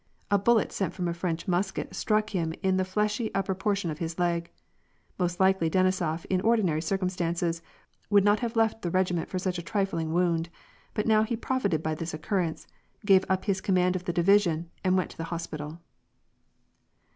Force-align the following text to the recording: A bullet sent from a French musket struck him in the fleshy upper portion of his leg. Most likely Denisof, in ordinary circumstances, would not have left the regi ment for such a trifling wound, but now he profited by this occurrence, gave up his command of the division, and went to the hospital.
A 0.31 0.39
bullet 0.39 0.71
sent 0.71 0.95
from 0.95 1.07
a 1.07 1.13
French 1.13 1.47
musket 1.47 1.93
struck 1.95 2.31
him 2.31 2.55
in 2.63 2.77
the 2.77 2.83
fleshy 2.83 3.31
upper 3.35 3.53
portion 3.53 3.91
of 3.91 3.99
his 3.99 4.17
leg. 4.17 4.49
Most 5.19 5.39
likely 5.39 5.69
Denisof, 5.69 6.25
in 6.25 6.41
ordinary 6.41 6.81
circumstances, 6.81 7.61
would 8.09 8.23
not 8.23 8.39
have 8.39 8.55
left 8.55 8.81
the 8.81 8.89
regi 8.89 9.13
ment 9.13 9.29
for 9.29 9.37
such 9.37 9.59
a 9.59 9.61
trifling 9.61 10.11
wound, 10.11 10.49
but 10.95 11.05
now 11.05 11.21
he 11.21 11.35
profited 11.35 11.83
by 11.83 11.93
this 11.93 12.15
occurrence, 12.15 12.65
gave 13.05 13.25
up 13.29 13.45
his 13.45 13.61
command 13.61 13.95
of 13.95 14.05
the 14.05 14.11
division, 14.11 14.71
and 14.83 14.97
went 14.97 15.11
to 15.11 15.17
the 15.17 15.25
hospital. 15.25 15.79